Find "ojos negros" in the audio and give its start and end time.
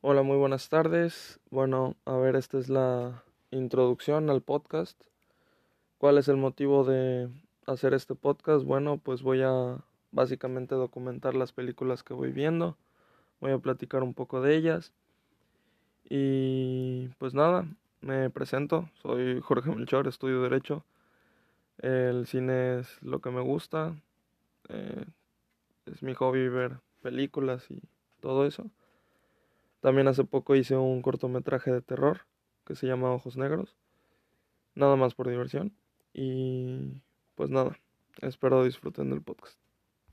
33.12-33.76